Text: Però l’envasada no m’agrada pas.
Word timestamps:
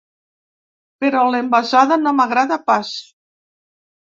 Però 1.03 1.21
l’envasada 1.35 1.99
no 2.07 2.15
m’agrada 2.21 2.61
pas. 2.71 2.95